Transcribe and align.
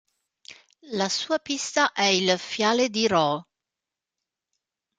La 0.95 1.07
sua 1.09 1.37
pista 1.37 1.91
è 1.91 2.05
il 2.05 2.39
"Fiale 2.39 2.89
di 2.89 3.05
Roo". 3.05 3.45